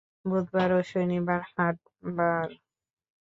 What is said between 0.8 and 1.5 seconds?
শনিবার